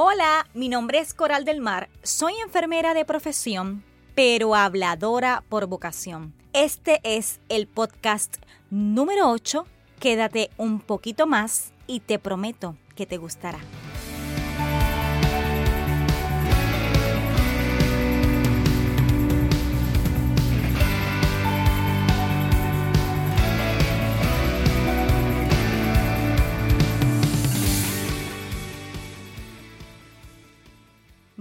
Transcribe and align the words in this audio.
Hola, 0.00 0.46
mi 0.54 0.68
nombre 0.68 1.00
es 1.00 1.12
Coral 1.12 1.44
del 1.44 1.60
Mar, 1.60 1.88
soy 2.04 2.34
enfermera 2.40 2.94
de 2.94 3.04
profesión, 3.04 3.82
pero 4.14 4.54
habladora 4.54 5.42
por 5.48 5.66
vocación. 5.66 6.34
Este 6.52 7.00
es 7.02 7.40
el 7.48 7.66
podcast 7.66 8.36
número 8.70 9.28
8. 9.28 9.66
Quédate 9.98 10.50
un 10.56 10.78
poquito 10.78 11.26
más 11.26 11.72
y 11.88 11.98
te 11.98 12.20
prometo 12.20 12.76
que 12.94 13.06
te 13.06 13.16
gustará. 13.16 13.58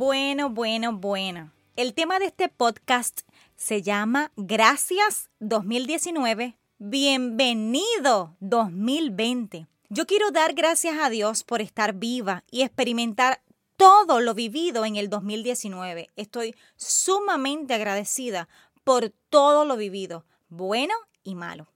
Bueno, 0.00 0.48
bueno, 0.48 0.94
bueno. 0.94 1.52
El 1.76 1.92
tema 1.92 2.18
de 2.18 2.24
este 2.24 2.48
podcast 2.48 3.20
se 3.56 3.82
llama 3.82 4.32
Gracias 4.34 5.28
2019. 5.40 6.56
Bienvenido 6.78 8.34
2020. 8.40 9.66
Yo 9.90 10.06
quiero 10.06 10.30
dar 10.30 10.54
gracias 10.54 10.96
a 10.98 11.10
Dios 11.10 11.44
por 11.44 11.60
estar 11.60 11.92
viva 11.92 12.44
y 12.50 12.62
experimentar 12.62 13.42
todo 13.76 14.20
lo 14.20 14.32
vivido 14.32 14.86
en 14.86 14.96
el 14.96 15.10
2019. 15.10 16.08
Estoy 16.16 16.56
sumamente 16.76 17.74
agradecida 17.74 18.48
por 18.84 19.10
todo 19.28 19.66
lo 19.66 19.76
vivido, 19.76 20.24
bueno 20.48 20.94
y 21.22 21.34
malo. 21.34 21.66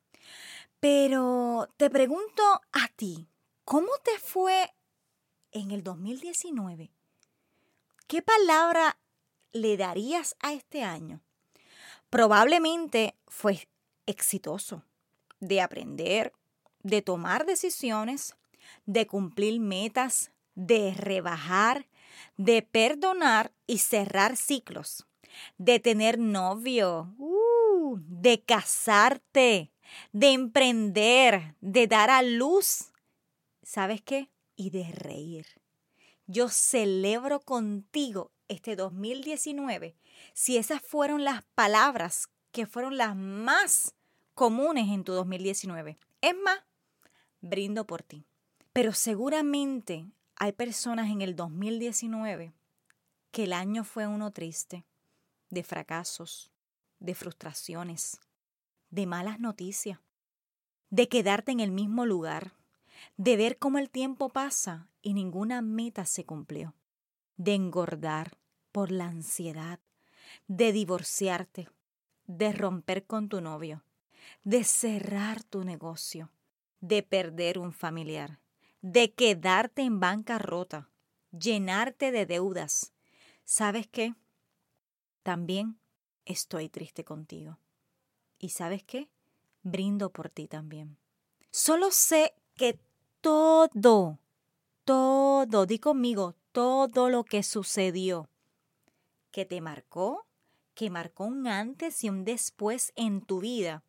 Pero 0.81 1.69
te 1.77 1.91
pregunto 1.91 2.43
a 2.73 2.89
ti, 2.97 3.29
¿cómo 3.67 3.91
te 4.03 4.19
fue 4.19 4.73
en 5.53 5.73
el 5.73 5.83
2019? 5.83 6.94
¿Qué 8.07 8.23
palabra 8.23 8.99
le 9.53 9.77
darías 9.77 10.37
a 10.41 10.53
este 10.53 10.83
año? 10.83 11.21
Probablemente 12.11 13.17
fue 13.27 13.69
exitoso 14.07 14.85
de 15.41 15.61
aprender, 15.61 16.33
de 16.83 17.03
tomar 17.03 17.47
decisiones, 17.47 18.35
de 18.87 19.07
cumplir 19.07 19.61
metas, 19.61 20.31
de 20.55 20.95
rebajar, 20.95 21.87
de 22.37 22.63
perdonar 22.63 23.53
y 23.67 23.79
cerrar 23.79 24.37
ciclos, 24.37 25.07
de 25.59 25.81
tener 25.81 26.19
novio, 26.19 27.15
uh, 27.19 27.99
de 27.99 28.43
casarte, 28.43 29.73
de 30.13 30.33
emprender, 30.33 31.57
de 31.61 31.87
dar 31.87 32.11
a 32.11 32.23
luz. 32.23 32.93
¿Sabes 33.63 34.03
qué? 34.03 34.31
Y 34.57 34.71
de 34.71 34.85
reír 34.93 35.64
yo 36.27 36.49
celebro 36.49 37.41
contigo 37.41 38.33
este 38.49 38.77
2019 38.77 39.97
si 40.33 40.57
esas 40.57 40.83
fueron 40.83 41.25
las 41.25 41.43
palabras 41.55 42.29
que 42.53 42.67
fueron 42.67 42.97
las 42.97 43.17
más 43.17 43.95
comunes 44.35 44.89
en 44.89 45.05
tu 45.05 45.13
2019. 45.13 45.99
Es 46.21 46.35
más, 46.37 46.61
brindo 47.41 47.87
por 47.87 48.03
ti. 48.03 48.27
Pero 48.73 48.93
seguramente 48.93 50.07
hay 50.37 50.53
personas 50.53 51.11
en 51.11 51.21
el 51.21 51.37
2019 51.37 52.53
que 53.31 53.45
el 53.45 53.53
año 53.53 53.85
fue 53.85 54.07
uno 54.07 54.31
triste, 54.31 54.85
de 55.51 55.63
fracasos, 55.65 56.53
de 57.01 57.15
frustraciones, 57.15 58.21
de 58.91 59.07
malas 59.07 59.41
noticias, 59.41 59.99
de 60.91 61.09
quedarte 61.09 61.53
en 61.53 61.61
el 61.61 61.73
mismo 61.73 62.07
lugar, 62.07 62.53
de 63.17 63.37
ver 63.37 63.59
cómo 63.59 63.79
el 63.79 63.91
tiempo 63.91 64.29
pasa 64.29 64.89
y 65.05 65.13
ninguna 65.13 65.61
meta 65.61 66.07
se 66.07 66.25
cumplió, 66.25 66.75
de 67.37 67.55
engordar 67.55 68.39
por 68.73 68.91
la 68.91 69.05
ansiedad, 69.05 69.79
de 70.49 70.73
divorciarte, 70.73 71.69
de 72.27 72.53
romper 72.53 73.07
con 73.07 73.29
tu 73.29 73.43
novio, 73.43 73.85
de 74.45 74.65
cerrar 74.65 75.45
tu 75.45 75.63
negocio, 75.63 76.33
de 76.81 77.03
perder 77.03 77.59
un 77.59 77.73
familiar, 77.73 78.41
de 78.81 79.13
quedarte 79.13 79.83
en 79.83 80.01
bancarrota, 80.01 80.91
llenarte 81.31 82.11
de 82.11 82.25
deudas. 82.25 82.95
¿Sabes 83.45 83.87
qué? 83.87 84.15
También 85.23 85.79
estoy 86.25 86.71
triste 86.71 87.05
contigo. 87.05 87.59
¿Y 88.39 88.49
sabes 88.49 88.83
qué? 88.83 89.11
Brindo 89.63 90.11
por 90.11 90.31
ti 90.31 90.49
también. 90.49 90.97
Solo 91.51 91.91
sé 91.91 92.35
que 92.57 92.81
todo, 93.21 94.19
todo, 94.85 95.67
di 95.67 95.79
conmigo, 95.79 96.35
todo 96.53 97.09
lo 97.09 97.25
que 97.25 97.43
sucedió, 97.43 98.29
que 99.31 99.45
te 99.45 99.61
marcó, 99.61 100.27
que 100.75 100.91
marcó 100.91 101.25
un 101.25 101.47
antes 101.47 102.05
y 102.05 102.11
un 102.11 102.25
después 102.25 102.93
en 102.95 103.23
tu 103.23 103.41
vida, 103.41 103.83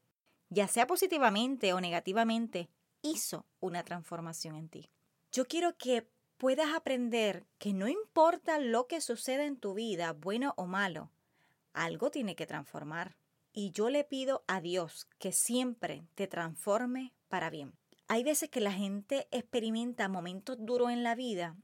ya 0.50 0.68
sea 0.68 0.88
positivamente 0.88 1.74
o 1.74 1.82
negativamente, 1.82 2.70
hizo 3.02 3.46
una 3.60 3.84
transformación 3.84 4.56
en 4.56 4.70
ti. 4.70 4.90
Yo 5.32 5.46
quiero 5.46 5.78
que 5.78 6.08
puedas 6.38 6.74
aprender 6.74 7.46
que 7.58 7.74
no 7.74 7.88
importa 7.88 8.60
lo 8.60 8.88
que 8.88 9.02
suceda 9.02 9.46
en 9.46 9.58
tu 9.58 9.74
vida, 9.74 10.14
bueno 10.14 10.54
o 10.58 10.66
malo, 10.66 11.12
algo 11.74 12.10
tiene 12.10 12.36
que 12.36 12.48
transformar. 12.48 13.18
Y 13.52 13.72
yo 13.72 13.90
le 13.90 14.04
pido 14.04 14.44
a 14.48 14.60
Dios 14.60 15.08
que 15.18 15.32
siempre 15.32 16.08
te 16.16 16.28
transforme 16.28 17.14
para 17.30 17.50
bien. 17.50 17.74
Hay 18.08 18.24
veces 18.24 18.50
que 18.50 18.62
la 18.62 18.72
gente 18.72 19.28
experimenta 19.32 20.08
momentos 20.08 20.58
duros 20.60 20.92
en 20.92 21.04
la 21.04 21.16
vida 21.16 21.58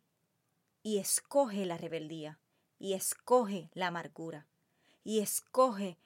y 0.82 0.98
escoge 0.98 1.66
la 1.66 1.78
rebeldía, 1.78 2.40
y 2.80 2.94
escoge 2.94 3.70
la 3.74 3.88
amargura, 3.88 4.48
y 5.04 5.20
escoge 5.20 6.00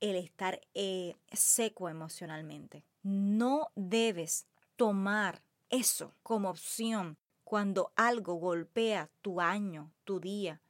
el 0.00 0.16
estar 0.16 0.60
eh, 0.74 1.16
seco 1.32 1.90
emocionalmente. 1.90 2.84
No 3.02 3.70
debes 3.74 4.46
tomar 4.76 5.42
eso 5.68 6.14
como 6.22 6.48
opción 6.50 7.18
cuando 7.44 7.92
algo 7.96 8.34
golpea 8.34 9.10
tu 9.20 9.40
año, 9.40 9.92
tu 10.04 10.20
día. 10.20 10.62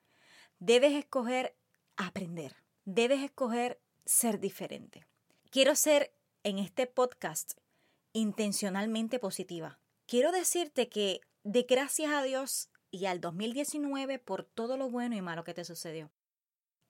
Debes 0.59 0.95
escoger 0.95 1.55
aprender, 1.97 2.57
debes 2.85 3.23
escoger 3.23 3.81
ser 4.05 4.41
diferente. 4.41 5.07
Quiero 5.51 5.77
ser 5.77 6.13
en 6.43 6.59
este 6.59 6.87
podcast 6.87 7.59
intencionalmente 8.17 9.19
positiva. 9.19 9.79
Quiero 10.07 10.33
decirte 10.33 10.89
que 10.89 11.21
de 11.45 11.65
gracias 11.65 12.13
a 12.13 12.23
Dios 12.23 12.71
y 12.91 13.05
al 13.05 13.21
2019 13.21 14.19
por 14.19 14.45
todo 14.45 14.79
lo 14.79 14.89
bueno 14.89 15.15
y 15.17 15.21
malo 15.21 15.45
que 15.45 15.53
te 15.53 15.65
sucedió. 15.65 16.11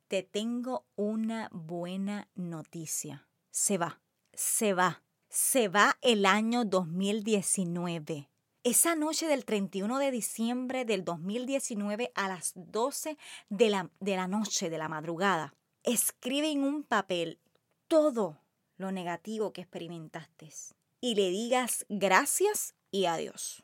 Te 0.06 0.22
tengo 0.22 0.86
una 0.94 1.48
buena 1.52 2.28
noticia. 2.36 3.26
Se 3.50 3.76
va, 3.76 4.00
se 4.34 4.72
va, 4.72 5.02
se 5.28 5.66
va 5.66 5.98
el 6.00 6.26
año 6.26 6.64
2019. 6.64 8.30
Esa 8.62 8.94
noche 8.94 9.26
del 9.26 9.44
31 9.44 9.98
de 9.98 10.10
diciembre 10.12 10.84
del 10.84 11.04
2019 11.04 12.12
a 12.14 12.28
las 12.28 12.52
12 12.54 13.18
de 13.48 13.70
la, 13.70 13.90
de 13.98 14.14
la 14.14 14.28
noche, 14.28 14.70
de 14.70 14.78
la 14.78 14.88
madrugada, 14.88 15.54
escribe 15.82 16.50
en 16.50 16.62
un 16.62 16.84
papel 16.84 17.40
todo 17.88 18.38
lo 18.76 18.92
negativo 18.92 19.52
que 19.52 19.62
experimentaste 19.62 20.52
y 21.00 21.14
le 21.14 21.30
digas 21.30 21.86
gracias 21.88 22.74
y 22.90 23.06
adiós. 23.06 23.62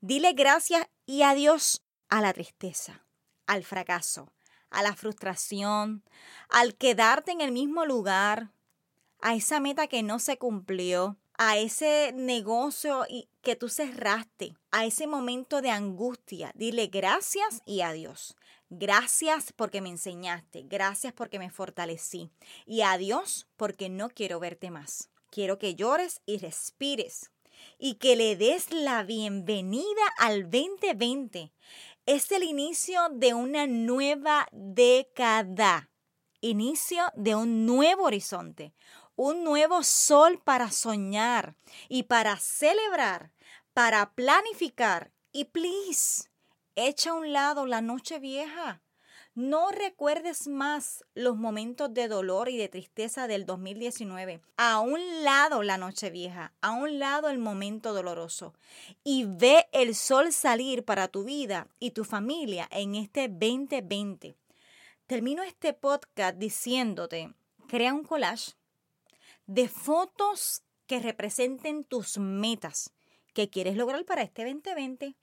Dile 0.00 0.32
gracias 0.32 0.86
y 1.06 1.22
adiós 1.22 1.82
a 2.08 2.20
la 2.20 2.32
tristeza, 2.32 3.04
al 3.46 3.64
fracaso, 3.64 4.32
a 4.70 4.82
la 4.82 4.94
frustración, 4.94 6.02
al 6.48 6.74
quedarte 6.74 7.32
en 7.32 7.40
el 7.40 7.52
mismo 7.52 7.84
lugar, 7.84 8.50
a 9.20 9.34
esa 9.34 9.60
meta 9.60 9.86
que 9.86 10.02
no 10.02 10.18
se 10.18 10.36
cumplió, 10.36 11.16
a 11.36 11.56
ese 11.56 12.12
negocio 12.14 13.06
que 13.42 13.56
tú 13.56 13.68
cerraste, 13.68 14.56
a 14.70 14.84
ese 14.84 15.06
momento 15.06 15.62
de 15.62 15.70
angustia. 15.70 16.52
Dile 16.54 16.88
gracias 16.88 17.62
y 17.64 17.80
adiós. 17.80 18.36
Gracias 18.70 19.52
porque 19.52 19.80
me 19.80 19.88
enseñaste, 19.88 20.62
gracias 20.64 21.12
porque 21.12 21.38
me 21.38 21.50
fortalecí 21.50 22.30
y 22.66 22.82
adiós 22.82 23.46
porque 23.56 23.88
no 23.88 24.08
quiero 24.08 24.40
verte 24.40 24.70
más. 24.70 25.10
Quiero 25.34 25.58
que 25.58 25.74
llores 25.74 26.20
y 26.26 26.38
respires 26.38 27.32
y 27.76 27.96
que 27.96 28.14
le 28.14 28.36
des 28.36 28.72
la 28.72 29.02
bienvenida 29.02 30.06
al 30.16 30.48
2020. 30.48 31.52
Es 32.06 32.30
el 32.30 32.44
inicio 32.44 33.00
de 33.10 33.34
una 33.34 33.66
nueva 33.66 34.46
década, 34.52 35.90
inicio 36.40 37.02
de 37.16 37.34
un 37.34 37.66
nuevo 37.66 38.04
horizonte, 38.04 38.74
un 39.16 39.42
nuevo 39.42 39.82
sol 39.82 40.40
para 40.40 40.70
soñar 40.70 41.56
y 41.88 42.04
para 42.04 42.36
celebrar, 42.36 43.32
para 43.72 44.14
planificar. 44.14 45.10
Y 45.32 45.46
please, 45.46 46.30
echa 46.76 47.10
a 47.10 47.14
un 47.14 47.32
lado 47.32 47.66
la 47.66 47.80
noche 47.80 48.20
vieja. 48.20 48.83
No 49.34 49.72
recuerdes 49.72 50.46
más 50.46 51.04
los 51.16 51.36
momentos 51.36 51.92
de 51.92 52.06
dolor 52.06 52.48
y 52.48 52.56
de 52.56 52.68
tristeza 52.68 53.26
del 53.26 53.46
2019. 53.46 54.40
A 54.56 54.78
un 54.78 55.24
lado 55.24 55.64
la 55.64 55.76
noche 55.76 56.10
vieja, 56.10 56.52
a 56.60 56.70
un 56.70 57.00
lado 57.00 57.28
el 57.28 57.38
momento 57.38 57.92
doloroso. 57.92 58.54
Y 59.02 59.24
ve 59.24 59.66
el 59.72 59.96
sol 59.96 60.32
salir 60.32 60.84
para 60.84 61.08
tu 61.08 61.24
vida 61.24 61.66
y 61.80 61.90
tu 61.90 62.04
familia 62.04 62.68
en 62.70 62.94
este 62.94 63.26
2020. 63.28 64.36
Termino 65.08 65.42
este 65.42 65.72
podcast 65.72 66.38
diciéndote, 66.38 67.34
crea 67.66 67.92
un 67.92 68.04
collage 68.04 68.52
de 69.46 69.68
fotos 69.68 70.62
que 70.86 71.00
representen 71.00 71.82
tus 71.82 72.18
metas 72.18 72.92
que 73.32 73.50
quieres 73.50 73.74
lograr 73.74 74.04
para 74.04 74.22
este 74.22 74.44
2020 74.44 75.16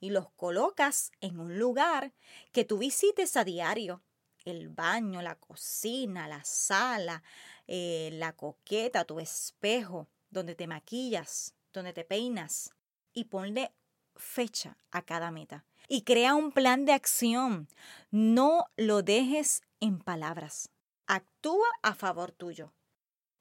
y 0.00 0.10
los 0.10 0.30
colocas 0.30 1.12
en 1.20 1.40
un 1.40 1.58
lugar 1.58 2.12
que 2.52 2.64
tú 2.64 2.78
visites 2.78 3.36
a 3.36 3.44
diario. 3.44 4.02
El 4.44 4.68
baño, 4.68 5.22
la 5.22 5.34
cocina, 5.34 6.28
la 6.28 6.44
sala, 6.44 7.22
eh, 7.66 8.10
la 8.12 8.32
coqueta, 8.32 9.04
tu 9.04 9.18
espejo, 9.18 10.08
donde 10.30 10.54
te 10.54 10.66
maquillas, 10.66 11.54
donde 11.72 11.92
te 11.92 12.04
peinas. 12.04 12.72
Y 13.12 13.24
ponle 13.24 13.72
fecha 14.14 14.78
a 14.90 15.02
cada 15.02 15.30
meta. 15.30 15.64
Y 15.88 16.02
crea 16.02 16.34
un 16.34 16.52
plan 16.52 16.84
de 16.84 16.92
acción. 16.92 17.68
No 18.10 18.66
lo 18.76 19.02
dejes 19.02 19.62
en 19.80 19.98
palabras. 19.98 20.70
Actúa 21.06 21.66
a 21.82 21.94
favor 21.94 22.32
tuyo 22.32 22.72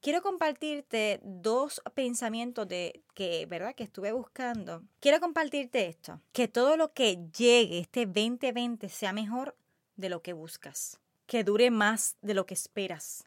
quiero 0.05 0.21
compartirte 0.21 1.19
dos 1.23 1.81
pensamientos 1.95 2.67
de 2.67 3.01
que, 3.15 3.47
¿verdad? 3.47 3.73
Que 3.73 3.85
estuve 3.85 4.11
buscando. 4.11 4.83
Quiero 4.99 5.19
compartirte 5.19 5.87
esto, 5.87 6.21
que 6.31 6.47
todo 6.47 6.77
lo 6.77 6.93
que 6.93 7.27
llegue 7.35 7.79
este 7.79 8.05
2020 8.05 8.87
sea 8.89 9.13
mejor 9.13 9.57
de 9.95 10.09
lo 10.09 10.21
que 10.21 10.33
buscas, 10.33 10.99
que 11.25 11.43
dure 11.43 11.71
más 11.71 12.17
de 12.21 12.35
lo 12.35 12.45
que 12.45 12.53
esperas 12.53 13.23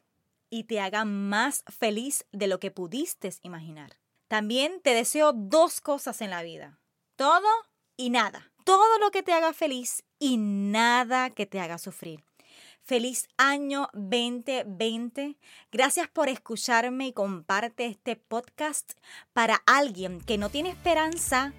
y 0.51 0.65
te 0.65 0.79
haga 0.79 1.05
más 1.05 1.65
feliz 1.67 2.27
de 2.31 2.47
lo 2.47 2.61
que 2.61 2.71
pudiste 2.71 3.29
imaginar. 3.43 3.97
También 4.29 4.81
te 4.81 4.95
deseo 4.95 5.33
dos 5.33 5.81
cosas 5.81 6.21
en 6.21 6.31
la 6.31 6.45
vida, 6.45 6.79
todo 7.17 7.49
y 7.97 8.11
nada. 8.11 8.53
Todo 8.63 9.01
lo 9.01 9.11
que 9.11 9.25
te 9.25 9.33
haga 9.33 9.53
feliz 9.53 10.05
y 10.21 10.37
nada 10.37 11.31
que 11.31 11.47
te 11.47 11.59
haga 11.59 11.79
sufrir. 11.79 12.28
Feliz 12.89 13.29
año 13.37 13.91
2020. 13.93 15.37
Gracias 15.71 16.09
por 16.09 16.31
escucharme 16.31 17.09
y 17.09 17.13
comparte 17.13 17.85
este 17.85 18.17
podcast 18.17 18.93
para 19.35 19.57
alguien 19.67 20.23
que 20.23 20.39
no 20.39 20.49
tiene 20.49 20.71
esperanza, 20.71 21.53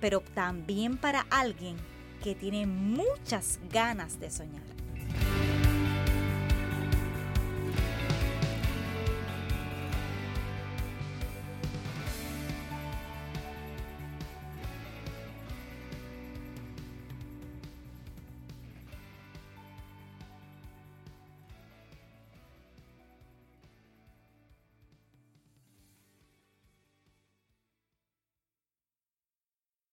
pero 0.00 0.22
también 0.34 0.96
para 0.96 1.20
alguien 1.30 1.76
que 2.24 2.34
tiene 2.34 2.66
muchas 2.66 3.60
ganas 3.70 4.18
de 4.18 4.32
soñar. 4.32 4.81